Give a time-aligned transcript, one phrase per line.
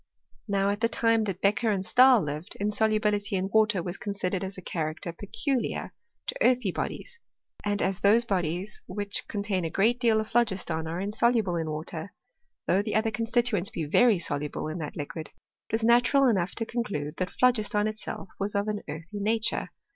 [0.47, 4.43] Now, at the time that Beccher and Stahl lived, inso lubility in water was considered
[4.43, 5.93] as a character pecu liar
[6.25, 7.19] to earthy bodies;
[7.63, 11.69] and as those bodies which con tain a great deal of phlogiston are insoluble in
[11.69, 12.13] water,
[12.65, 15.29] though the other constituents be very soluble in that liquid,
[15.69, 19.19] it was natural enough to conclude that phlo r giston itself was of an earthy
[19.19, 19.69] nature.